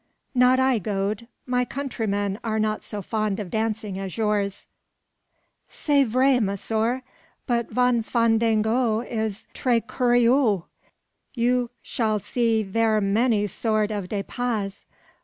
"Not 0.33 0.59
I, 0.59 0.79
Gode. 0.79 1.27
My 1.45 1.63
countrymen 1.63 2.39
are 2.43 2.57
not 2.59 2.81
so 2.81 3.03
fond 3.03 3.39
of 3.39 3.51
dancing 3.51 3.99
as 3.99 4.17
yours." 4.17 4.65
"C'est 5.69 6.05
vrai, 6.05 6.39
monsieur; 6.39 7.03
but 7.45 7.69
von 7.69 8.01
fandango 8.01 9.01
is 9.01 9.45
tres 9.53 9.83
curieux. 9.87 10.63
You 11.35 11.69
sall 11.83 12.19
see 12.19 12.63
ver 12.63 12.99
many 12.99 13.45
sort 13.45 13.91
of 13.91 14.09
de 14.09 14.23
pas. 14.23 14.85